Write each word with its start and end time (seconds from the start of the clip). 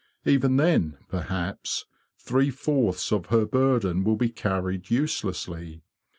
Even 0.25 0.57
then, 0.57 0.97
perhaps, 1.09 1.85
three 2.17 2.49
fourths 2.49 3.11
of 3.11 3.27
her 3.27 3.45
burden 3.45 4.03
will 4.03 4.15
be 4.17 4.29
carried 4.29 4.89
uselessly. 4.89 5.83